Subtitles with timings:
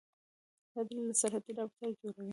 [0.71, 2.29] دا ډلې له سلطې رابطه جوړوي